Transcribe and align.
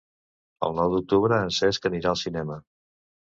El 0.67 0.71
nou 0.79 0.89
d'octubre 0.93 1.39
en 1.49 1.53
Cesc 1.59 1.87
anirà 1.91 2.11
al 2.15 2.19
cinema. 2.23 2.59